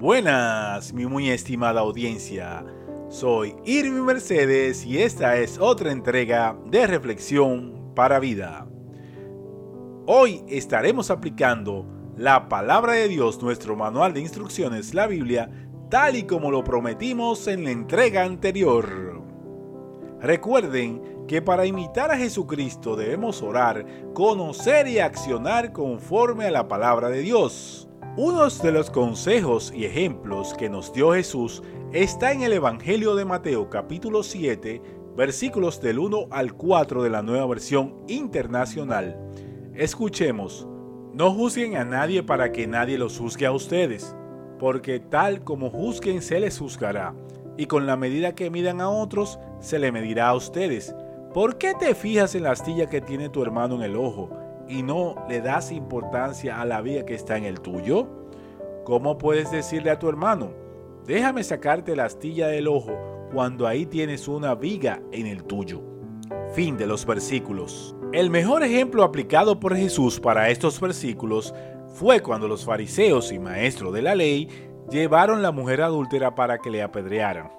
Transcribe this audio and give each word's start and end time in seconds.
Buenas, 0.00 0.94
mi 0.94 1.04
muy 1.04 1.28
estimada 1.28 1.82
audiencia. 1.82 2.64
Soy 3.10 3.54
Irving 3.66 4.00
Mercedes 4.00 4.86
y 4.86 4.96
esta 5.02 5.36
es 5.36 5.58
otra 5.58 5.92
entrega 5.92 6.56
de 6.64 6.86
Reflexión 6.86 7.92
para 7.94 8.18
Vida. 8.18 8.66
Hoy 10.06 10.42
estaremos 10.48 11.10
aplicando 11.10 11.84
la 12.16 12.48
palabra 12.48 12.94
de 12.94 13.08
Dios, 13.08 13.42
nuestro 13.42 13.76
manual 13.76 14.14
de 14.14 14.22
instrucciones, 14.22 14.94
la 14.94 15.06
Biblia, 15.06 15.50
tal 15.90 16.16
y 16.16 16.22
como 16.22 16.50
lo 16.50 16.64
prometimos 16.64 17.46
en 17.46 17.64
la 17.64 17.70
entrega 17.70 18.24
anterior. 18.24 19.22
Recuerden 20.18 21.26
que 21.28 21.42
para 21.42 21.66
imitar 21.66 22.10
a 22.10 22.16
Jesucristo 22.16 22.96
debemos 22.96 23.42
orar, 23.42 23.84
conocer 24.14 24.88
y 24.88 24.98
accionar 24.98 25.74
conforme 25.74 26.46
a 26.46 26.50
la 26.50 26.68
palabra 26.68 27.10
de 27.10 27.20
Dios. 27.20 27.89
Uno 28.22 28.46
de 28.46 28.70
los 28.70 28.90
consejos 28.90 29.72
y 29.74 29.86
ejemplos 29.86 30.52
que 30.52 30.68
nos 30.68 30.92
dio 30.92 31.14
Jesús 31.14 31.62
está 31.90 32.32
en 32.32 32.42
el 32.42 32.52
Evangelio 32.52 33.14
de 33.14 33.24
Mateo 33.24 33.70
capítulo 33.70 34.22
7 34.22 34.82
versículos 35.16 35.80
del 35.80 35.98
1 35.98 36.26
al 36.30 36.52
4 36.52 37.02
de 37.02 37.08
la 37.08 37.22
nueva 37.22 37.46
versión 37.46 37.96
internacional. 38.08 39.18
Escuchemos, 39.72 40.68
no 41.14 41.32
juzguen 41.32 41.78
a 41.78 41.84
nadie 41.86 42.22
para 42.22 42.52
que 42.52 42.66
nadie 42.66 42.98
los 42.98 43.18
juzgue 43.18 43.46
a 43.46 43.52
ustedes, 43.52 44.14
porque 44.58 45.00
tal 45.00 45.42
como 45.42 45.70
juzguen 45.70 46.20
se 46.20 46.40
les 46.40 46.58
juzgará, 46.58 47.14
y 47.56 47.68
con 47.68 47.86
la 47.86 47.96
medida 47.96 48.34
que 48.34 48.50
midan 48.50 48.82
a 48.82 48.90
otros 48.90 49.38
se 49.60 49.78
le 49.78 49.92
medirá 49.92 50.28
a 50.28 50.34
ustedes. 50.34 50.94
¿Por 51.32 51.56
qué 51.56 51.72
te 51.72 51.94
fijas 51.94 52.34
en 52.34 52.42
la 52.42 52.50
astilla 52.50 52.86
que 52.86 53.00
tiene 53.00 53.30
tu 53.30 53.42
hermano 53.42 53.76
en 53.76 53.82
el 53.82 53.96
ojo? 53.96 54.39
Y 54.70 54.82
no 54.82 55.16
le 55.28 55.40
das 55.40 55.72
importancia 55.72 56.60
a 56.60 56.64
la 56.64 56.80
vida 56.80 57.04
que 57.04 57.14
está 57.14 57.36
en 57.36 57.44
el 57.44 57.60
tuyo? 57.60 58.06
¿Cómo 58.84 59.18
puedes 59.18 59.50
decirle 59.50 59.90
a 59.90 59.98
tu 59.98 60.08
hermano, 60.08 60.52
déjame 61.04 61.42
sacarte 61.42 61.96
la 61.96 62.04
astilla 62.04 62.46
del 62.46 62.68
ojo 62.68 62.96
cuando 63.32 63.66
ahí 63.66 63.84
tienes 63.84 64.28
una 64.28 64.54
viga 64.54 65.02
en 65.12 65.26
el 65.26 65.44
tuyo? 65.44 65.82
Fin 66.54 66.76
de 66.76 66.86
los 66.86 67.04
versículos. 67.04 67.94
El 68.12 68.30
mejor 68.30 68.62
ejemplo 68.62 69.02
aplicado 69.02 69.60
por 69.60 69.76
Jesús 69.76 70.20
para 70.20 70.50
estos 70.50 70.80
versículos 70.80 71.54
fue 71.88 72.20
cuando 72.20 72.48
los 72.48 72.64
fariseos 72.64 73.32
y 73.32 73.38
maestros 73.38 73.92
de 73.92 74.02
la 74.02 74.14
ley 74.14 74.48
llevaron 74.88 75.42
la 75.42 75.52
mujer 75.52 75.82
adúltera 75.82 76.34
para 76.34 76.58
que 76.58 76.70
le 76.70 76.82
apedrearan. 76.82 77.50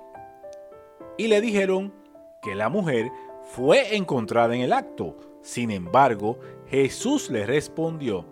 Y 1.17 1.27
le 1.27 1.41
dijeron 1.41 1.93
que 2.41 2.55
la 2.55 2.69
mujer 2.69 3.11
fue 3.43 3.95
encontrada 3.95 4.55
en 4.55 4.61
el 4.61 4.73
acto. 4.73 5.15
Sin 5.41 5.71
embargo, 5.71 6.39
Jesús 6.67 7.29
le 7.29 7.45
respondió, 7.45 8.25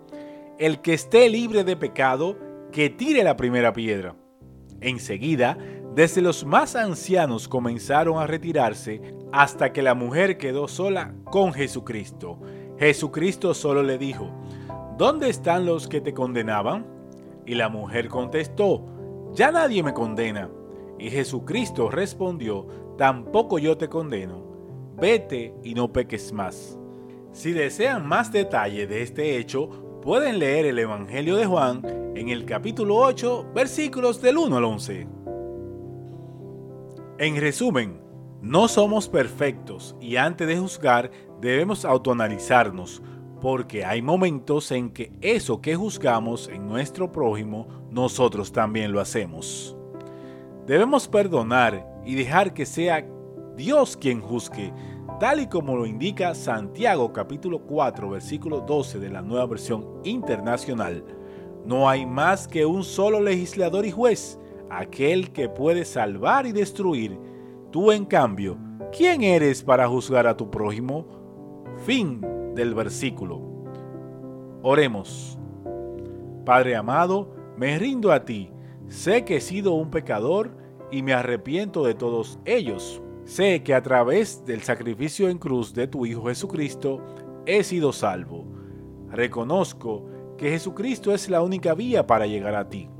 el 0.58 0.80
que 0.80 0.94
esté 0.94 1.28
libre 1.28 1.64
de 1.64 1.76
pecado, 1.76 2.36
que 2.70 2.90
tire 2.90 3.24
la 3.24 3.36
primera 3.36 3.72
piedra. 3.72 4.14
Enseguida, 4.80 5.58
desde 5.94 6.22
los 6.22 6.44
más 6.44 6.76
ancianos 6.76 7.48
comenzaron 7.48 8.18
a 8.18 8.26
retirarse 8.26 9.00
hasta 9.32 9.72
que 9.72 9.82
la 9.82 9.94
mujer 9.94 10.38
quedó 10.38 10.68
sola 10.68 11.14
con 11.24 11.52
Jesucristo. 11.52 12.38
Jesucristo 12.78 13.54
solo 13.54 13.82
le 13.82 13.98
dijo, 13.98 14.30
¿dónde 14.96 15.28
están 15.28 15.66
los 15.66 15.88
que 15.88 16.00
te 16.00 16.14
condenaban? 16.14 16.86
Y 17.44 17.54
la 17.54 17.68
mujer 17.68 18.08
contestó, 18.08 18.86
ya 19.32 19.50
nadie 19.50 19.82
me 19.82 19.92
condena. 19.92 20.48
Y 20.98 21.10
Jesucristo 21.10 21.90
respondió, 21.90 22.66
tampoco 22.96 23.58
yo 23.58 23.76
te 23.76 23.88
condeno. 23.88 24.44
Vete 24.96 25.54
y 25.64 25.74
no 25.74 25.92
peques 25.92 26.32
más. 26.32 26.79
Si 27.32 27.52
desean 27.52 28.06
más 28.06 28.32
detalle 28.32 28.88
de 28.88 29.02
este 29.02 29.38
hecho, 29.38 29.68
pueden 30.02 30.40
leer 30.40 30.66
el 30.66 30.78
Evangelio 30.80 31.36
de 31.36 31.46
Juan 31.46 31.82
en 32.16 32.28
el 32.28 32.44
capítulo 32.44 32.96
8, 32.96 33.52
versículos 33.54 34.20
del 34.20 34.36
1 34.36 34.56
al 34.56 34.64
11. 34.64 35.06
En 37.18 37.36
resumen, 37.36 38.00
no 38.42 38.66
somos 38.66 39.08
perfectos 39.08 39.94
y 40.00 40.16
antes 40.16 40.48
de 40.48 40.58
juzgar 40.58 41.12
debemos 41.40 41.84
autoanalizarnos, 41.84 43.00
porque 43.40 43.84
hay 43.84 44.02
momentos 44.02 44.72
en 44.72 44.90
que 44.90 45.12
eso 45.20 45.60
que 45.60 45.76
juzgamos 45.76 46.48
en 46.48 46.66
nuestro 46.66 47.12
prójimo, 47.12 47.68
nosotros 47.90 48.50
también 48.50 48.90
lo 48.90 49.00
hacemos. 49.00 49.76
Debemos 50.66 51.06
perdonar 51.06 51.86
y 52.04 52.16
dejar 52.16 52.54
que 52.54 52.66
sea 52.66 53.06
Dios 53.56 53.96
quien 53.96 54.20
juzgue, 54.20 54.72
tal 55.20 55.38
y 55.38 55.48
como 55.48 55.76
lo 55.76 55.84
indica 55.84 56.34
Santiago 56.34 57.12
capítulo 57.12 57.60
4 57.66 58.08
versículo 58.08 58.62
12 58.62 58.98
de 58.98 59.10
la 59.10 59.20
nueva 59.20 59.44
versión 59.44 60.00
internacional. 60.02 61.04
No 61.66 61.90
hay 61.90 62.06
más 62.06 62.48
que 62.48 62.64
un 62.64 62.82
solo 62.82 63.20
legislador 63.20 63.84
y 63.84 63.90
juez, 63.90 64.40
aquel 64.70 65.30
que 65.30 65.50
puede 65.50 65.84
salvar 65.84 66.46
y 66.46 66.52
destruir. 66.52 67.18
Tú 67.70 67.92
en 67.92 68.06
cambio, 68.06 68.56
¿quién 68.96 69.22
eres 69.22 69.62
para 69.62 69.86
juzgar 69.86 70.26
a 70.26 70.38
tu 70.38 70.50
prójimo? 70.50 71.06
Fin 71.84 72.22
del 72.54 72.74
versículo. 72.74 73.42
Oremos. 74.62 75.38
Padre 76.46 76.76
amado, 76.76 77.30
me 77.58 77.78
rindo 77.78 78.10
a 78.10 78.24
ti. 78.24 78.50
Sé 78.88 79.26
que 79.26 79.36
he 79.36 79.40
sido 79.42 79.74
un 79.74 79.90
pecador 79.90 80.56
y 80.90 81.02
me 81.02 81.12
arrepiento 81.12 81.84
de 81.84 81.92
todos 81.92 82.38
ellos 82.46 83.02
Sé 83.30 83.62
que 83.62 83.74
a 83.74 83.80
través 83.80 84.44
del 84.44 84.60
sacrificio 84.62 85.28
en 85.28 85.38
cruz 85.38 85.72
de 85.72 85.86
tu 85.86 86.04
Hijo 86.04 86.24
Jesucristo 86.24 87.00
he 87.46 87.62
sido 87.62 87.92
salvo. 87.92 88.44
Reconozco 89.08 90.04
que 90.36 90.50
Jesucristo 90.50 91.14
es 91.14 91.30
la 91.30 91.40
única 91.40 91.74
vía 91.74 92.08
para 92.08 92.26
llegar 92.26 92.56
a 92.56 92.68
ti. 92.68 92.90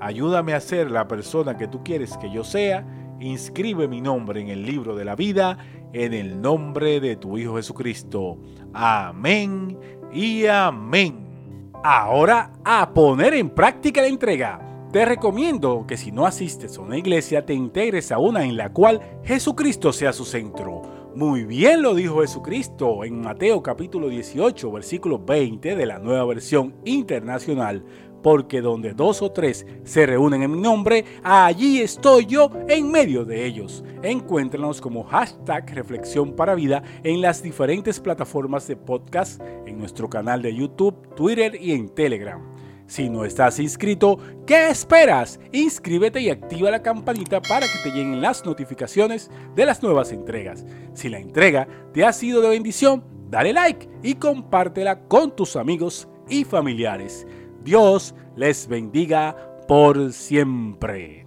Ayúdame 0.00 0.54
a 0.54 0.60
ser 0.60 0.90
la 0.90 1.06
persona 1.06 1.56
que 1.56 1.68
tú 1.68 1.84
quieres 1.84 2.16
que 2.16 2.32
yo 2.32 2.42
sea. 2.42 2.84
Inscribe 3.20 3.86
mi 3.86 4.00
nombre 4.00 4.40
en 4.40 4.48
el 4.48 4.66
libro 4.66 4.96
de 4.96 5.04
la 5.04 5.14
vida 5.14 5.56
en 5.92 6.14
el 6.14 6.40
nombre 6.40 6.98
de 6.98 7.14
tu 7.14 7.38
Hijo 7.38 7.54
Jesucristo. 7.54 8.38
Amén 8.74 9.78
y 10.12 10.46
amén. 10.46 11.70
Ahora 11.84 12.50
a 12.64 12.92
poner 12.92 13.34
en 13.34 13.50
práctica 13.50 14.00
la 14.00 14.08
entrega. 14.08 14.65
Te 14.96 15.04
recomiendo 15.04 15.84
que 15.86 15.98
si 15.98 16.10
no 16.10 16.24
asistes 16.24 16.78
a 16.78 16.80
una 16.80 16.96
iglesia 16.96 17.44
te 17.44 17.52
integres 17.52 18.10
a 18.12 18.18
una 18.18 18.44
en 18.44 18.56
la 18.56 18.72
cual 18.72 19.02
Jesucristo 19.24 19.92
sea 19.92 20.14
su 20.14 20.24
centro. 20.24 20.80
Muy 21.14 21.44
bien 21.44 21.82
lo 21.82 21.94
dijo 21.94 22.22
Jesucristo 22.22 23.04
en 23.04 23.20
Mateo 23.20 23.62
capítulo 23.62 24.08
18 24.08 24.72
versículo 24.72 25.18
20 25.18 25.76
de 25.76 25.84
la 25.84 25.98
nueva 25.98 26.24
versión 26.24 26.76
internacional. 26.86 27.84
Porque 28.22 28.62
donde 28.62 28.94
dos 28.94 29.20
o 29.20 29.32
tres 29.32 29.66
se 29.84 30.06
reúnen 30.06 30.42
en 30.42 30.52
mi 30.52 30.62
nombre, 30.62 31.04
allí 31.22 31.82
estoy 31.82 32.24
yo 32.24 32.50
en 32.66 32.90
medio 32.90 33.26
de 33.26 33.44
ellos. 33.44 33.84
Encuéntranos 34.02 34.80
como 34.80 35.04
hashtag 35.04 35.74
Reflexión 35.74 36.32
para 36.32 36.54
Vida 36.54 36.82
en 37.04 37.20
las 37.20 37.42
diferentes 37.42 38.00
plataformas 38.00 38.66
de 38.66 38.76
podcast, 38.76 39.42
en 39.66 39.76
nuestro 39.76 40.08
canal 40.08 40.40
de 40.40 40.54
YouTube, 40.54 41.14
Twitter 41.14 41.54
y 41.60 41.72
en 41.72 41.90
Telegram. 41.90 42.55
Si 42.86 43.08
no 43.08 43.24
estás 43.24 43.58
inscrito, 43.58 44.18
¿qué 44.46 44.68
esperas? 44.68 45.40
Inscríbete 45.52 46.20
y 46.20 46.30
activa 46.30 46.70
la 46.70 46.82
campanita 46.82 47.40
para 47.42 47.66
que 47.66 47.78
te 47.82 47.90
lleguen 47.90 48.20
las 48.20 48.44
notificaciones 48.44 49.30
de 49.54 49.66
las 49.66 49.82
nuevas 49.82 50.12
entregas. 50.12 50.64
Si 50.94 51.08
la 51.08 51.18
entrega 51.18 51.66
te 51.92 52.04
ha 52.04 52.12
sido 52.12 52.40
de 52.40 52.50
bendición, 52.50 53.02
dale 53.28 53.52
like 53.52 53.88
y 54.02 54.14
compártela 54.14 55.00
con 55.08 55.34
tus 55.34 55.56
amigos 55.56 56.08
y 56.28 56.44
familiares. 56.44 57.26
Dios 57.64 58.14
les 58.36 58.68
bendiga 58.68 59.36
por 59.66 60.12
siempre. 60.12 61.25